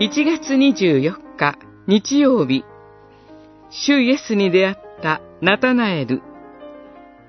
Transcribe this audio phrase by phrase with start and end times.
[0.00, 2.64] 1月24日日曜日、
[3.70, 6.20] 主イエスに出会ったナタナエル、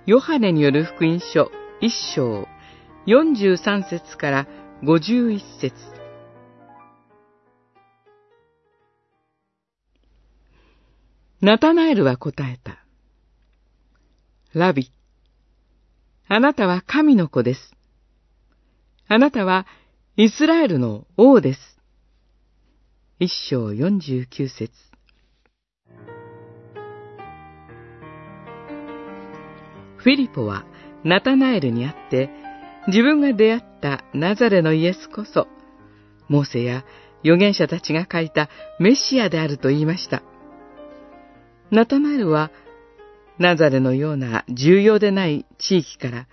[0.08, 1.52] ヨハネによる福音書
[1.84, 2.48] 1章
[3.06, 4.48] 43節から
[4.82, 5.76] 51節
[11.42, 12.84] ナタナエルは答えた。
[14.56, 14.92] ラビ、
[16.28, 17.76] あなたは神の子です。
[19.08, 19.68] あなたは
[20.18, 21.75] イスラエルの王です。
[23.18, 24.70] 一章四十九節
[29.96, 30.66] フィリポは
[31.06, 32.30] ナタナエルに会って
[32.88, 35.48] 自分が出会ったナザレのイエスこそ
[36.28, 36.84] モーセや
[37.24, 38.50] 預言者たちが書いた
[38.82, 40.22] メシアであると言いました。
[41.72, 42.52] ナタナエルは
[43.40, 46.28] ナザレのような重要でない地域から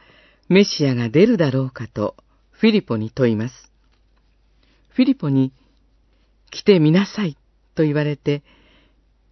[0.49, 2.17] メシアが出るだろうかと
[2.51, 3.71] フィリポに問います。
[4.89, 5.53] フィリポに
[6.53, 7.37] 来てみなさい
[7.75, 8.43] と言われて、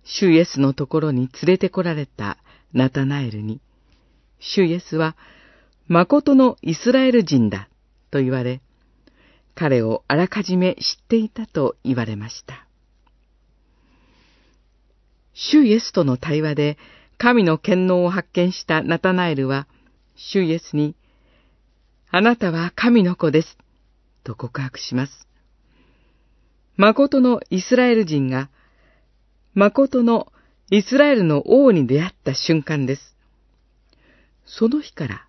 [0.04, 2.38] 主イエスのところに連れてこられた
[2.72, 3.60] ナタナエルに、
[4.40, 5.16] 主イエスは、
[5.86, 7.68] 誠のイスラエル人だ
[8.10, 8.62] と言われ、
[9.54, 12.66] 彼をあらかじめ知っていたと言われました。
[15.34, 16.78] 主イエスとの対話で
[17.18, 19.68] 神の権能を発見したナタナエルは、
[20.16, 20.96] 主イエスに、
[22.10, 23.58] あなたは神の子です、
[24.24, 25.30] と告白します。
[26.81, 28.48] 誠のイスラエル人が、
[29.53, 30.33] 誠の
[30.70, 33.14] イスラエルの王に出会った瞬間です。
[34.47, 35.27] その日から、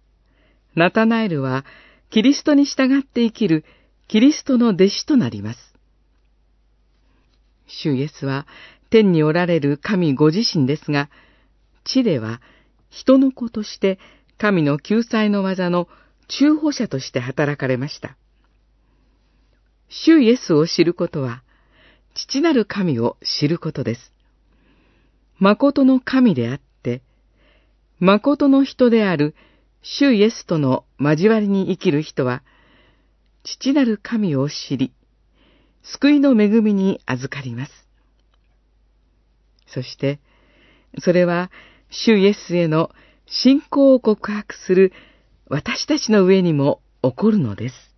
[0.76, 1.66] ナタナエルは
[2.10, 3.66] キリストに従って生きる
[4.08, 5.60] キリストの弟子となります。
[7.68, 8.48] 主イエスは
[8.90, 11.10] 天におられる神ご自身ですが、
[11.84, 12.40] 地では
[12.90, 14.00] 人の子として
[14.38, 15.90] 神の救済の技の
[16.30, 18.16] 中保者として働かれました。
[19.94, 21.44] 主イエスを知ることは、
[22.16, 24.14] 父なる神を知ることです。
[25.38, 27.02] 誠の神であって、
[28.00, 29.36] 誠の人である
[29.82, 32.42] 主イエスとの交わりに生きる人は、
[33.44, 34.94] 父なる神を知り、
[35.84, 37.72] 救いの恵みに預かります。
[39.68, 40.22] そして、
[41.00, 41.52] それは、
[41.90, 42.92] 主イエスへの
[43.26, 44.94] 信仰を告白する
[45.48, 47.91] 私たちの上にも起こるのです。